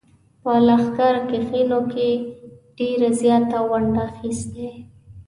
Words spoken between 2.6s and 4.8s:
ډېره زیاته ونډه اخیستې.